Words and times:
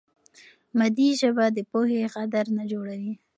مادي 0.77 1.09
ژبه 1.19 1.45
د 1.55 1.59
پوهې 1.71 2.01
غدر 2.13 2.45
نه 2.57 2.63
جوړوي. 2.71 3.13